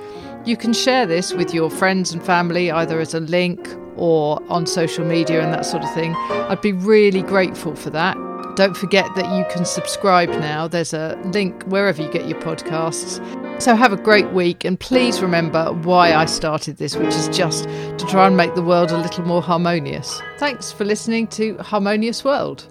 You 0.45 0.57
can 0.57 0.73
share 0.73 1.07
this 1.07 1.33
with 1.33 1.55
your 1.55 1.71
friends 1.71 2.13
and 2.13 2.23
family, 2.23 2.71
either 2.71 3.01
as 3.01 3.15
a 3.15 3.21
link 3.21 3.69
or 3.97 4.43
on 4.51 4.67
social 4.67 5.05
media 5.05 5.43
and 5.43 5.53
that 5.53 5.65
sort 5.65 5.85
of 5.85 5.95
thing. 5.95 6.15
I'd 6.31 6.61
be 6.61 6.73
really 6.73 7.23
grateful 7.23 7.77
for 7.77 7.91
that. 7.91 8.17
Don't 8.55 8.77
forget 8.77 9.07
that 9.15 9.25
you 9.37 9.45
can 9.51 9.65
subscribe 9.65 10.29
now. 10.29 10.69
There's 10.69 10.93
a 10.93 11.19
link 11.33 11.63
wherever 11.65 12.03
you 12.03 12.11
get 12.11 12.29
your 12.29 12.41
podcasts. 12.41 13.21
So, 13.63 13.75
have 13.75 13.93
a 13.93 13.97
great 13.97 14.33
week, 14.33 14.65
and 14.65 14.79
please 14.79 15.23
remember 15.23 15.73
why 15.73 16.15
I 16.15 16.27
started 16.27 16.79
this, 16.79 16.97
which 16.97 17.15
is 17.15 17.29
just 17.29 17.65
to 17.65 18.07
try 18.09 18.27
and 18.27 18.37
make 18.37 18.55
the 18.55 18.63
world 18.63 18.91
a 18.91 18.99
little 18.99 19.25
more 19.25 19.43
harmonious. 19.43 20.21
Thanks 20.39 20.73
for 20.73 20.85
listening 20.85 21.29
to 21.29 21.57
Harmonious 21.59 22.25
World. 22.25 22.67